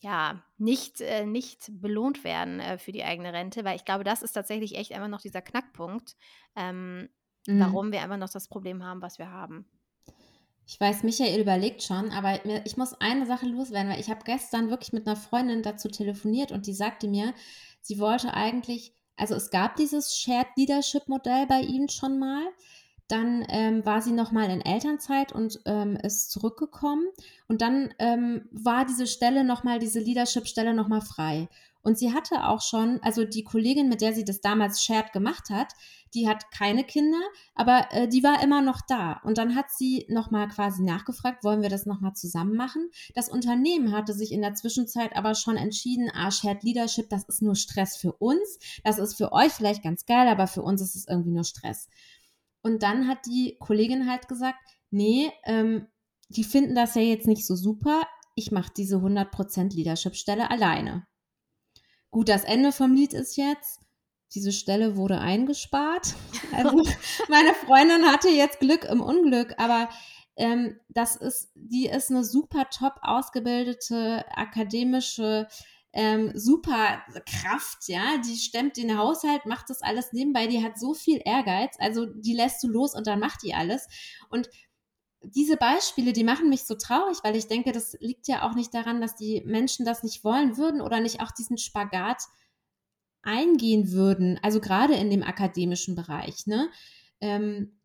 [0.00, 4.22] ja, nicht, äh, nicht belohnt werden äh, für die eigene Rente, weil ich glaube, das
[4.22, 6.16] ist tatsächlich echt einfach noch dieser Knackpunkt,
[6.54, 7.08] ähm,
[7.46, 7.60] mhm.
[7.60, 9.66] warum wir einfach noch das Problem haben, was wir haben.
[10.66, 14.68] Ich weiß, Michael überlegt schon, aber ich muss eine Sache loswerden, weil ich habe gestern
[14.68, 17.32] wirklich mit einer Freundin dazu telefoniert und die sagte mir,
[17.80, 22.46] sie wollte eigentlich, also es gab dieses Shared Leadership Modell bei ihnen schon mal,
[23.08, 27.06] dann ähm, war sie noch mal in Elternzeit und ähm, ist zurückgekommen.
[27.48, 31.48] Und dann ähm, war diese Stelle noch mal, diese Leadership-Stelle noch mal frei.
[31.82, 35.48] Und sie hatte auch schon, also die Kollegin, mit der sie das damals shared gemacht
[35.48, 35.72] hat,
[36.14, 37.20] die hat keine Kinder,
[37.54, 39.20] aber äh, die war immer noch da.
[39.24, 42.90] Und dann hat sie noch mal quasi nachgefragt, wollen wir das noch mal zusammen machen?
[43.14, 47.42] Das Unternehmen hatte sich in der Zwischenzeit aber schon entschieden, ah, Shared Leadership, das ist
[47.42, 48.58] nur Stress für uns.
[48.84, 51.88] Das ist für euch vielleicht ganz geil, aber für uns ist es irgendwie nur Stress.
[52.62, 54.58] Und dann hat die Kollegin halt gesagt,
[54.90, 55.86] nee, ähm,
[56.28, 58.02] die finden das ja jetzt nicht so super.
[58.34, 61.06] Ich mache diese 100% Leadership-Stelle alleine.
[62.10, 63.80] Gut, das Ende vom Lied ist jetzt,
[64.34, 66.14] diese Stelle wurde eingespart.
[66.52, 66.82] Also
[67.28, 69.88] meine Freundin hatte jetzt Glück im Unglück, aber
[70.36, 75.46] ähm, das ist, die ist eine super top ausgebildete akademische
[75.92, 80.94] ähm, super Kraft, ja, die stemmt den Haushalt, macht das alles nebenbei, die hat so
[80.94, 83.88] viel Ehrgeiz, also die lässt du los und dann macht die alles.
[84.28, 84.48] Und
[85.22, 88.72] diese Beispiele, die machen mich so traurig, weil ich denke, das liegt ja auch nicht
[88.72, 92.22] daran, dass die Menschen das nicht wollen würden oder nicht auch diesen Spagat
[93.22, 96.70] eingehen würden, also gerade in dem akademischen Bereich, ne?
[97.20, 97.80] Ähm,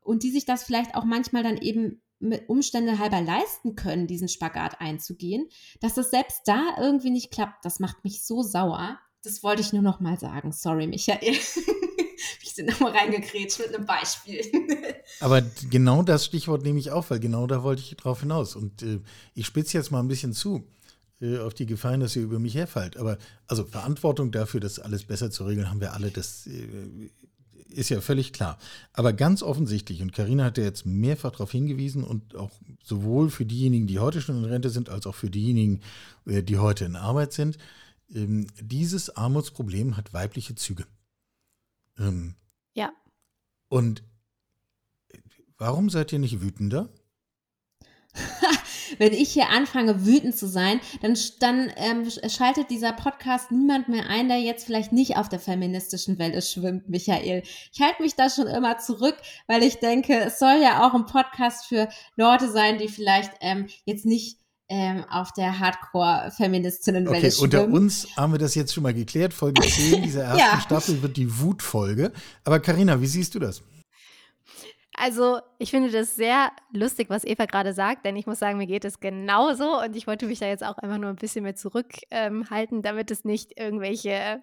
[0.00, 2.00] und die sich das vielleicht auch manchmal dann eben
[2.46, 5.48] Umstände halber leisten können, diesen Spagat einzugehen,
[5.80, 8.98] dass das selbst da irgendwie nicht klappt, das macht mich so sauer.
[9.22, 10.52] Das wollte ich nur noch mal sagen.
[10.52, 11.34] Sorry, Michael.
[12.42, 14.40] ich bin nochmal reingekrätscht mit einem Beispiel.
[15.20, 18.56] Aber genau das Stichwort nehme ich auf, weil genau da wollte ich drauf hinaus.
[18.56, 19.00] Und äh,
[19.34, 20.64] ich spitze jetzt mal ein bisschen zu
[21.20, 22.96] äh, auf die Gefahren, dass ihr über mich herfällt.
[22.96, 26.10] Aber also Verantwortung dafür, das alles besser zu regeln, haben wir alle.
[26.10, 27.10] Das äh,
[27.68, 28.58] ist ja völlig klar.
[28.92, 32.50] Aber ganz offensichtlich, und Karina hat ja jetzt mehrfach darauf hingewiesen und auch
[32.82, 35.80] sowohl für diejenigen, die heute schon in Rente sind, als auch für diejenigen,
[36.26, 37.58] äh, die heute in Arbeit sind,
[38.14, 40.86] ähm, dieses Armutsproblem hat weibliche Züge.
[41.98, 42.34] Ähm,
[42.74, 42.92] ja.
[43.68, 44.02] Und
[45.58, 46.88] warum seid ihr nicht wütender?
[48.98, 54.08] wenn ich hier anfange, wütend zu sein, dann, dann ähm, schaltet dieser Podcast niemand mehr
[54.08, 57.42] ein, der jetzt vielleicht nicht auf der feministischen Welle schwimmt, Michael.
[57.72, 61.06] Ich halte mich da schon immer zurück, weil ich denke, es soll ja auch ein
[61.06, 67.44] Podcast für Leute sein, die vielleicht ähm, jetzt nicht ähm, auf der Hardcore-Feministinnenwelle okay, schwimmen.
[67.44, 69.32] Unter uns haben wir das jetzt schon mal geklärt.
[69.32, 70.60] Folge 10 dieser ersten ja.
[70.60, 72.12] Staffel wird die Wutfolge.
[72.44, 73.62] Aber Karina, wie siehst du das?
[74.98, 78.66] Also, ich finde das sehr lustig, was Eva gerade sagt, denn ich muss sagen, mir
[78.66, 81.54] geht es genauso und ich wollte mich da jetzt auch einfach nur ein bisschen mehr
[81.54, 84.42] zurückhalten, ähm, damit es nicht irgendwelche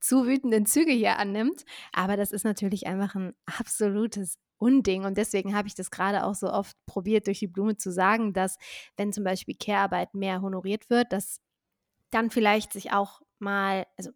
[0.00, 1.64] zu wütenden Züge hier annimmt.
[1.92, 6.34] Aber das ist natürlich einfach ein absolutes Unding und deswegen habe ich das gerade auch
[6.34, 8.56] so oft probiert, durch die Blume zu sagen, dass
[8.96, 11.40] wenn zum Beispiel Care-Arbeit mehr honoriert wird, dass
[12.10, 14.12] dann vielleicht sich auch mal, also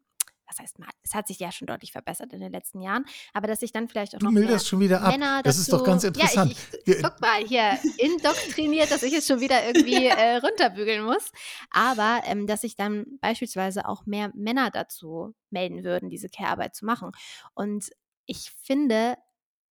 [0.48, 3.46] was heißt mal, es hat sich ja schon deutlich verbessert in den letzten Jahren, aber
[3.46, 5.12] dass sich dann vielleicht auch noch du mehr schon wieder ab.
[5.12, 6.52] Männer das ist doch ganz interessant.
[6.52, 11.04] Ja, ich, ich, guck mal hier, indoktriniert, dass ich es schon wieder irgendwie äh, runterbügeln
[11.04, 11.30] muss,
[11.70, 16.84] aber ähm, dass sich dann beispielsweise auch mehr Männer dazu melden würden, diese Care-Arbeit zu
[16.84, 17.12] machen.
[17.54, 17.90] Und
[18.26, 19.16] ich finde,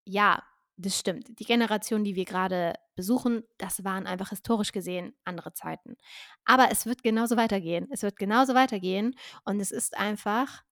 [0.06, 0.42] ja,
[0.78, 1.40] das stimmt.
[1.40, 5.98] Die Generation, die wir gerade besuchen, das waren einfach historisch gesehen andere Zeiten.
[6.46, 7.88] Aber es wird genauso weitergehen.
[7.92, 10.64] Es wird genauso weitergehen und es ist einfach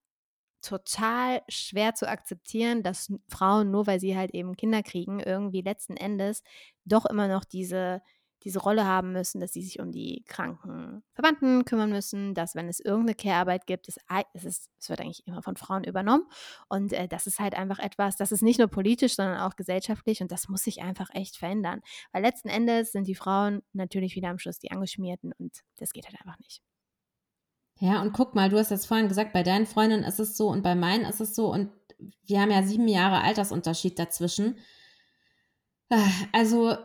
[0.66, 5.98] total schwer zu akzeptieren, dass Frauen, nur weil sie halt eben Kinder kriegen, irgendwie letzten
[5.98, 6.44] Endes
[6.86, 8.02] doch immer noch diese
[8.46, 12.70] diese Rolle haben müssen, dass sie sich um die kranken Verwandten kümmern müssen, dass wenn
[12.70, 13.98] es irgendeine Care-Arbeit gibt, es,
[14.34, 16.28] es, ist, es wird eigentlich immer von Frauen übernommen.
[16.70, 20.22] Und äh, das ist halt einfach etwas, das ist nicht nur politisch, sondern auch gesellschaftlich
[20.22, 21.82] und das muss sich einfach echt verändern.
[22.12, 26.06] Weil letzten Endes sind die Frauen natürlich wieder am Schluss die Angeschmierten und das geht
[26.06, 26.62] halt einfach nicht.
[27.80, 30.50] Ja, und guck mal, du hast jetzt vorhin gesagt, bei deinen Freundinnen ist es so
[30.50, 31.72] und bei meinen ist es so und
[32.26, 34.58] wir haben ja sieben Jahre Altersunterschied dazwischen.
[35.90, 36.78] Ah, also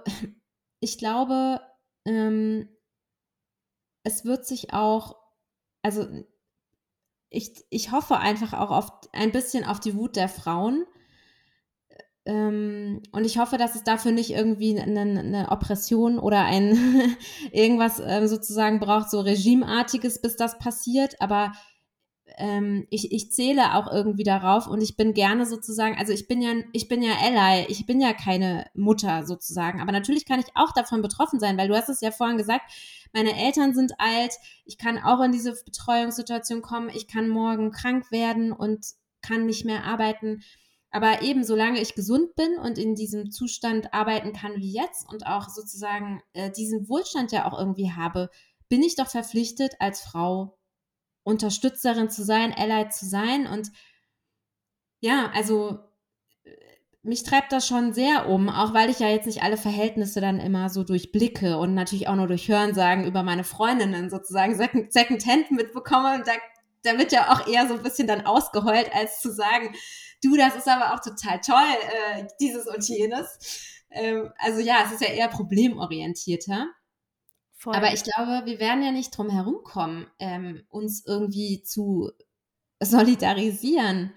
[0.81, 1.61] ich glaube,
[2.05, 2.69] ähm,
[4.03, 5.17] es wird sich auch,
[5.83, 6.07] also
[7.29, 10.85] ich, ich hoffe einfach auch auf ein bisschen auf die Wut der Frauen.
[12.27, 16.79] Ähm, und ich hoffe, dass es dafür nicht irgendwie eine, eine Oppression oder ein
[17.53, 21.21] irgendwas ähm, sozusagen braucht, so regimeartiges, bis das passiert.
[21.21, 21.53] Aber
[22.37, 26.43] ähm, ich, ich zähle auch irgendwie darauf und ich bin gerne sozusagen, also ich bin
[26.43, 30.47] ja, ich bin ja Ally, ich bin ja keine Mutter sozusagen, aber natürlich kann ich
[30.55, 32.71] auch davon betroffen sein, weil du hast es ja vorhin gesagt,
[33.13, 38.11] meine Eltern sind alt, ich kann auch in diese Betreuungssituation kommen, ich kann morgen krank
[38.11, 38.87] werden und
[39.23, 40.43] kann nicht mehr arbeiten.
[40.91, 45.27] Aber eben, solange ich gesund bin und in diesem Zustand arbeiten kann wie jetzt und
[45.27, 48.29] auch sozusagen äh, diesen Wohlstand ja auch irgendwie habe,
[48.69, 50.59] bin ich doch verpflichtet, als Frau
[51.23, 53.47] Unterstützerin zu sein, Ally zu sein.
[53.47, 53.71] Und
[55.01, 55.79] ja, also
[56.43, 56.51] äh,
[57.03, 60.41] mich treibt das schon sehr um, auch weil ich ja jetzt nicht alle Verhältnisse dann
[60.41, 65.51] immer so durchblicke und natürlich auch nur durch Hörensagen über meine Freundinnen sozusagen Second, Second
[65.53, 66.17] mitbekomme.
[66.17, 66.33] Und da,
[66.83, 69.73] da wird ja auch eher so ein bisschen dann ausgeheult, als zu sagen,
[70.23, 71.77] du, das ist aber auch total toll,
[72.15, 73.79] äh, dieses und jenes.
[73.91, 76.69] Ähm, also ja, es ist ja eher problemorientierter.
[77.57, 77.75] Voll.
[77.75, 82.11] Aber ich glaube, wir werden ja nicht drum herumkommen, ähm, uns irgendwie zu
[82.81, 84.15] solidarisieren.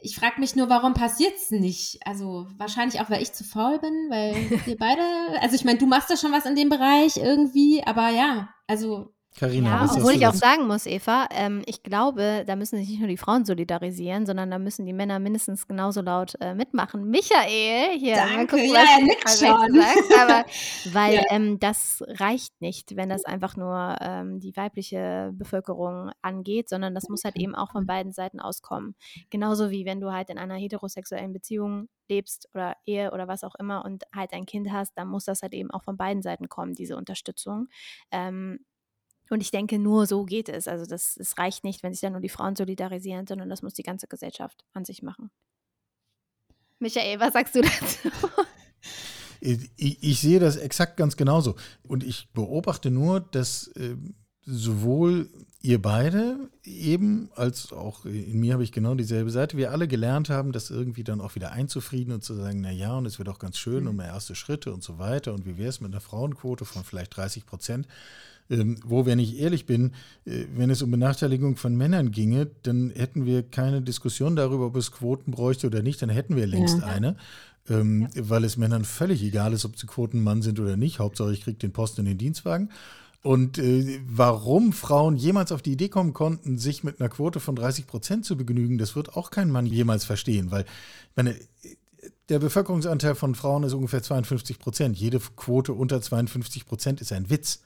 [0.00, 1.98] Ich frage mich nur, warum passiert es nicht?
[2.06, 4.34] Also wahrscheinlich auch, weil ich zu faul bin, weil
[4.66, 5.02] wir beide,
[5.42, 9.14] also ich meine, du machst ja schon was in dem Bereich irgendwie, aber ja, also
[9.38, 13.00] Carina, ja, obwohl ich auch sagen muss, Eva, ähm, ich glaube, da müssen sich nicht
[13.00, 17.10] nur die Frauen solidarisieren, sondern da müssen die Männer mindestens genauso laut äh, mitmachen.
[17.10, 19.74] Michael, hier, Danke, gucken, ja, er nickt schon.
[19.74, 20.44] Sagt, aber
[20.92, 21.22] weil ja.
[21.30, 27.10] ähm, das reicht nicht, wenn das einfach nur ähm, die weibliche Bevölkerung angeht, sondern das
[27.10, 28.94] muss halt eben auch von beiden Seiten auskommen.
[29.28, 33.54] Genauso wie wenn du halt in einer heterosexuellen Beziehung lebst oder Ehe oder was auch
[33.56, 36.48] immer und halt ein Kind hast, dann muss das halt eben auch von beiden Seiten
[36.48, 37.68] kommen, diese Unterstützung.
[38.10, 38.60] Ähm,
[39.30, 40.68] und ich denke, nur so geht es.
[40.68, 43.74] Also das, es reicht nicht, wenn sich dann nur die Frauen solidarisieren, sondern das muss
[43.74, 45.30] die ganze Gesellschaft an sich machen.
[46.78, 48.10] Michael, was sagst du dazu?
[49.40, 51.56] Ich, ich, sehe das exakt ganz genauso.
[51.82, 53.96] Und ich beobachte nur, dass äh,
[54.42, 55.28] sowohl
[55.60, 60.30] ihr beide eben, als auch in mir habe ich genau dieselbe Seite, wir alle gelernt
[60.30, 63.28] haben, das irgendwie dann auch wieder einzufrieden und zu sagen, na ja, und es wird
[63.28, 63.90] auch ganz schön mhm.
[63.90, 65.34] und mehr erste Schritte und so weiter.
[65.34, 67.88] Und wie wäre es mit einer Frauenquote von vielleicht 30 Prozent?
[68.48, 69.92] Ähm, wo, wenn ich ehrlich bin,
[70.24, 74.76] äh, wenn es um Benachteiligung von Männern ginge, dann hätten wir keine Diskussion darüber, ob
[74.76, 76.86] es Quoten bräuchte oder nicht, dann hätten wir längst ja.
[76.86, 77.16] eine.
[77.68, 78.28] Ähm, ja.
[78.28, 81.00] Weil es Männern völlig egal ist, ob sie Quotenmann sind oder nicht.
[81.00, 82.70] Hauptsache, ich kriege den Posten in den Dienstwagen.
[83.22, 87.56] Und äh, warum Frauen jemals auf die Idee kommen konnten, sich mit einer Quote von
[87.56, 90.52] 30 Prozent zu begnügen, das wird auch kein Mann jemals verstehen.
[90.52, 90.64] Weil,
[91.16, 91.34] meine,
[92.28, 94.96] der Bevölkerungsanteil von Frauen ist ungefähr 52 Prozent.
[94.96, 97.62] Jede Quote unter 52 Prozent ist ein Witz.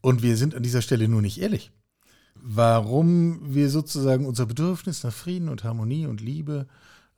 [0.00, 1.70] Und wir sind an dieser Stelle nur nicht ehrlich.
[2.34, 6.66] Warum wir sozusagen unser Bedürfnis nach Frieden und Harmonie und Liebe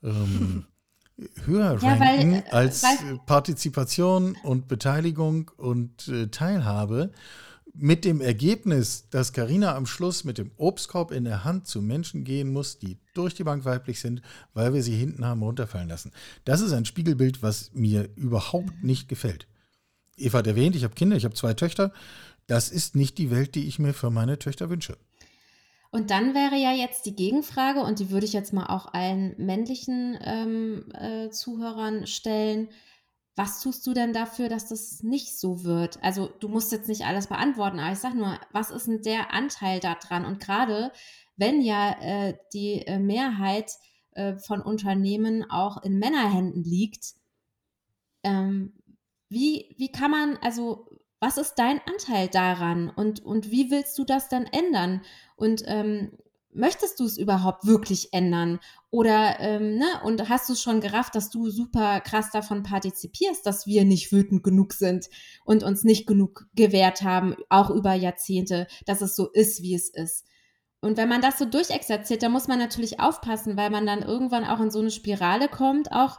[0.03, 0.64] ähm,
[1.45, 7.12] höher ja, ranken weil, äh, als weil, Partizipation und Beteiligung und äh, Teilhabe.
[7.75, 12.23] Mit dem Ergebnis, dass Karina am Schluss mit dem Obstkorb in der Hand zu Menschen
[12.23, 14.21] gehen muss, die durch die Bank weiblich sind,
[14.53, 16.12] weil wir sie hinten haben runterfallen lassen.
[16.45, 19.47] Das ist ein Spiegelbild, was mir überhaupt nicht gefällt.
[20.18, 21.92] Eva hat erwähnt, ich habe Kinder, ich habe zwei Töchter.
[22.46, 24.96] Das ist nicht die Welt, die ich mir für meine Töchter wünsche.
[25.90, 29.35] Und dann wäre ja jetzt die Gegenfrage, und die würde ich jetzt mal auch allen
[29.37, 32.70] männlichen ähm, äh, Zuhörern stellen.
[33.37, 36.02] Was tust du denn dafür, dass das nicht so wird?
[36.02, 39.35] Also du musst jetzt nicht alles beantworten, aber ich sage nur, was ist denn der
[39.35, 40.24] Anteil daran?
[40.24, 40.92] Und gerade
[41.37, 43.70] wenn ja äh, die äh, Mehrheit
[44.12, 47.14] äh, von Unternehmen auch in Männerhänden liegt,
[48.22, 48.72] ähm,
[49.28, 50.91] wie, wie kann man, also
[51.23, 55.03] was ist dein Anteil daran und, und wie willst du das dann ändern?
[55.37, 56.11] Und ähm,
[56.53, 58.59] möchtest du es überhaupt wirklich ändern?
[58.91, 63.69] Oder, ähm, ne, und hast du schon gerafft, dass du super krass davon partizipierst, dass
[63.69, 65.09] wir nicht wütend genug sind
[65.45, 69.91] und uns nicht genug gewehrt haben, auch über Jahrzehnte, dass es so ist, wie es
[69.91, 70.27] ist?
[70.85, 74.45] und wenn man das so durchexerziert, dann muss man natürlich aufpassen, weil man dann irgendwann
[74.45, 76.19] auch in so eine Spirale kommt, auch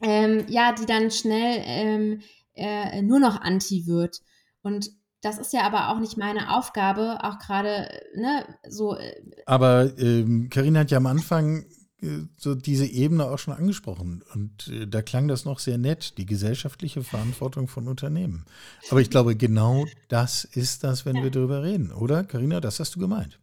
[0.00, 2.20] ähm, ja, die dann schnell ähm,
[2.58, 4.20] äh, nur noch anti wird.
[4.62, 4.90] Und
[5.22, 8.96] das ist ja aber auch nicht meine Aufgabe, auch gerade, ne, so.
[8.96, 11.64] Äh, aber Karina ähm, hat ja am Anfang
[12.00, 14.22] äh, so diese Ebene auch schon angesprochen.
[14.34, 18.44] Und äh, da klang das noch sehr nett, die gesellschaftliche Verantwortung von Unternehmen.
[18.90, 21.24] Aber ich glaube, genau das ist das, wenn ja.
[21.24, 22.24] wir darüber reden, oder?
[22.24, 23.40] Karina, das hast du gemeint.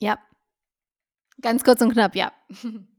[0.00, 0.18] Ja.
[1.42, 2.32] Ganz kurz und knapp, ja.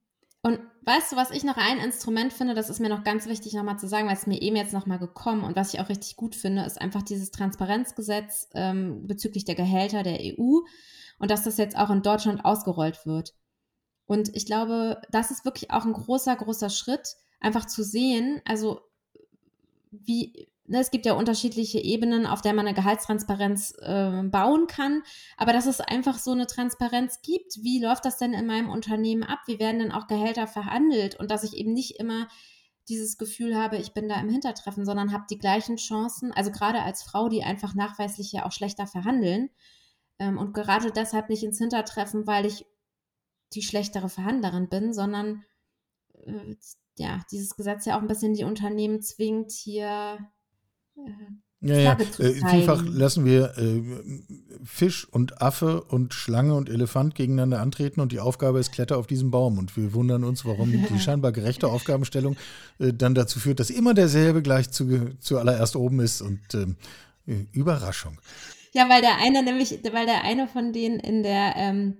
[0.44, 3.54] Und weißt du, was ich noch ein Instrument finde, das ist mir noch ganz wichtig
[3.54, 6.16] nochmal zu sagen, weil es mir eben jetzt nochmal gekommen und was ich auch richtig
[6.16, 10.62] gut finde, ist einfach dieses Transparenzgesetz ähm, bezüglich der Gehälter der EU
[11.20, 13.36] und dass das jetzt auch in Deutschland ausgerollt wird.
[14.08, 18.82] Und ich glaube, das ist wirklich auch ein großer, großer Schritt, einfach zu sehen, also
[19.92, 25.04] wie, es gibt ja unterschiedliche Ebenen, auf der man eine Gehaltstransparenz äh, bauen kann,
[25.38, 29.24] aber dass es einfach so eine Transparenz gibt, wie läuft das denn in meinem Unternehmen
[29.24, 31.20] ab, wie werden denn auch Gehälter verhandelt?
[31.20, 32.28] Und dass ich eben nicht immer
[32.90, 36.82] dieses Gefühl habe, ich bin da im Hintertreffen, sondern habe die gleichen Chancen, also gerade
[36.82, 39.50] als Frau, die einfach nachweislich ja auch schlechter verhandeln
[40.20, 42.66] ähm, und gerade deshalb nicht ins Hintertreffen, weil ich
[43.54, 45.44] die schlechtere Verhandlerin bin, sondern
[46.26, 46.56] äh,
[46.98, 50.20] ja, dieses Gesetz ja auch ein bisschen die Unternehmen zwingt, hier
[51.62, 51.94] ja, ja.
[51.94, 53.84] Äh, vielfach lassen wir äh,
[54.64, 59.06] Fisch und Affe und Schlange und Elefant gegeneinander antreten und die Aufgabe ist, kletter auf
[59.06, 59.60] diesen Baum.
[59.60, 62.36] Und wir wundern uns, warum die scheinbar gerechte Aufgabenstellung
[62.80, 66.78] äh, dann dazu führt, dass immer derselbe gleich zu, zuallererst oben ist und ähm,
[67.28, 68.18] äh, Überraschung.
[68.74, 71.98] Ja, weil der eine nämlich, weil der eine von denen in der ähm,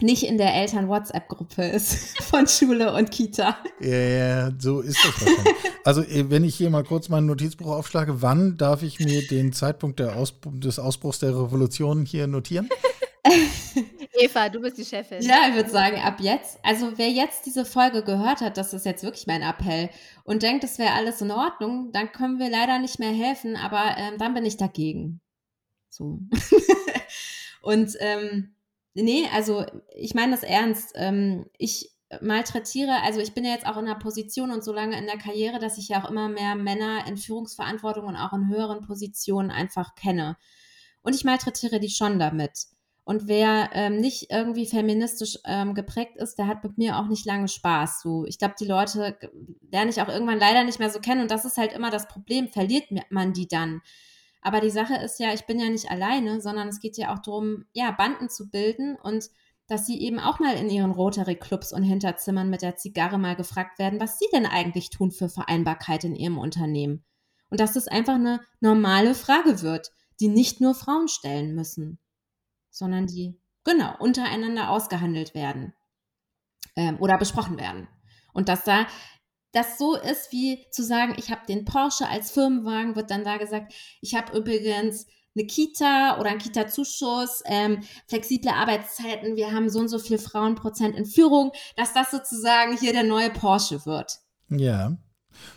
[0.00, 3.56] nicht in der Eltern-WhatsApp-Gruppe ist von Schule und Kita.
[3.80, 5.54] Ja, ja, so ist das wahrscheinlich.
[5.84, 9.52] Also, äh, wenn ich hier mal kurz meinen Notizbuch aufschlage, wann darf ich mir den
[9.52, 12.68] Zeitpunkt Ausbruch, des Ausbruchs der Revolution hier notieren?
[14.18, 15.20] Eva, du bist die Chefin.
[15.22, 16.58] Ja, ich würde sagen, ab jetzt.
[16.62, 19.90] Also, wer jetzt diese Folge gehört hat, das ist jetzt wirklich mein Appell
[20.24, 23.96] und denkt, das wäre alles in Ordnung, dann können wir leider nicht mehr helfen, aber
[23.98, 25.20] ähm, dann bin ich dagegen.
[25.88, 26.20] So.
[27.62, 28.55] und ähm,
[29.02, 30.92] Nee, also ich meine das ernst.
[30.94, 34.98] Ähm, ich malträtiere, also ich bin ja jetzt auch in der Position und so lange
[34.98, 38.48] in der Karriere, dass ich ja auch immer mehr Männer in Führungsverantwortung und auch in
[38.48, 40.36] höheren Positionen einfach kenne.
[41.02, 42.66] Und ich malträtiere die schon damit.
[43.04, 47.26] Und wer ähm, nicht irgendwie feministisch ähm, geprägt ist, der hat mit mir auch nicht
[47.26, 48.00] lange Spaß.
[48.02, 49.18] So, ich glaube, die Leute
[49.70, 51.20] lerne ich auch irgendwann leider nicht mehr so kennen.
[51.20, 52.48] Und das ist halt immer das Problem.
[52.48, 53.82] Verliert man die dann?
[54.46, 57.18] Aber die Sache ist ja, ich bin ja nicht alleine, sondern es geht ja auch
[57.18, 59.28] darum, ja, Banden zu bilden und
[59.66, 63.80] dass sie eben auch mal in ihren Rotary-Clubs und Hinterzimmern mit der Zigarre mal gefragt
[63.80, 67.04] werden, was sie denn eigentlich tun für Vereinbarkeit in ihrem Unternehmen.
[67.50, 71.98] Und dass das einfach eine normale Frage wird, die nicht nur Frauen stellen müssen,
[72.70, 75.74] sondern die, genau, untereinander ausgehandelt werden
[76.76, 77.88] ähm, oder besprochen werden.
[78.32, 78.86] Und dass da
[79.56, 83.38] das so ist, wie zu sagen, ich habe den Porsche als Firmenwagen, wird dann da
[83.38, 89.78] gesagt, ich habe übrigens eine Kita oder einen Kita-Zuschuss, ähm, flexible Arbeitszeiten, wir haben so
[89.78, 94.18] und so viel Frauenprozent in Führung, dass das sozusagen hier der neue Porsche wird.
[94.50, 94.96] Ja.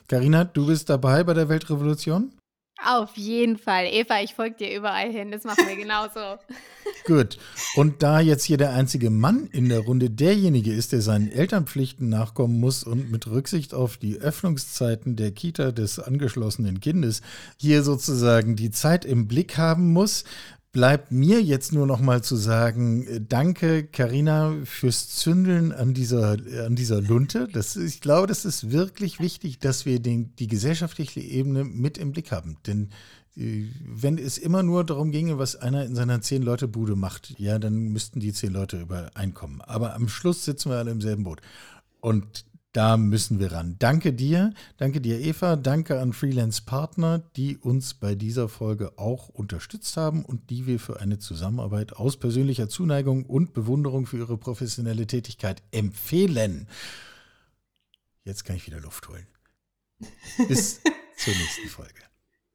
[0.08, 2.39] Karina, du bist dabei bei der Weltrevolution?
[2.86, 3.88] Auf jeden Fall.
[3.92, 5.32] Eva, ich folge dir überall hin.
[5.32, 6.40] Das machen wir genauso.
[7.06, 7.38] Gut.
[7.76, 12.08] Und da jetzt hier der einzige Mann in der Runde derjenige ist, der seinen Elternpflichten
[12.08, 17.22] nachkommen muss und mit Rücksicht auf die Öffnungszeiten der Kita des angeschlossenen Kindes
[17.58, 20.24] hier sozusagen die Zeit im Blick haben muss,
[20.72, 26.38] bleibt mir jetzt nur noch mal zu sagen, äh, danke Karina fürs Zündeln an dieser,
[26.66, 27.48] an dieser Lunte.
[27.52, 32.12] Das, ich glaube, das ist wirklich wichtig, dass wir den, die gesellschaftliche Ebene mit im
[32.12, 32.58] Blick haben.
[32.68, 32.90] Denn
[33.36, 37.76] äh, wenn es immer nur darum ginge, was einer in seiner Zehn-Leute-Bude macht, ja, dann
[37.90, 39.62] müssten die zehn Leute übereinkommen.
[39.62, 41.42] Aber am Schluss sitzen wir alle im selben Boot.
[42.02, 43.78] Und da müssen wir ran.
[43.80, 49.30] Danke dir, danke dir Eva, danke an Freelance Partner, die uns bei dieser Folge auch
[49.30, 54.38] unterstützt haben und die wir für eine Zusammenarbeit aus persönlicher Zuneigung und Bewunderung für ihre
[54.38, 56.68] professionelle Tätigkeit empfehlen.
[58.24, 59.26] Jetzt kann ich wieder Luft holen.
[60.48, 60.82] Bis
[61.18, 62.04] zur nächsten Folge.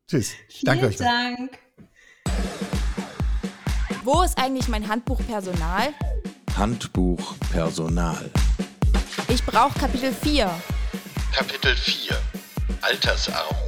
[0.09, 0.31] Tschüss.
[0.49, 0.97] Vielen danke euch.
[0.97, 1.59] Dank.
[4.05, 5.93] Wo ist eigentlich mein Handbuch Personal?
[6.57, 8.31] Handbuch Personal.
[9.47, 10.51] Ich Kapitel 4.
[11.33, 12.17] Kapitel 4
[12.81, 13.64] Altersarmut